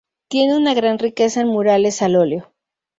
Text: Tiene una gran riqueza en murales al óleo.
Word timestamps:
Tiene 0.29 0.57
una 0.57 0.73
gran 0.73 0.97
riqueza 0.97 1.41
en 1.41 1.49
murales 1.49 2.01
al 2.01 2.15
óleo. 2.15 2.51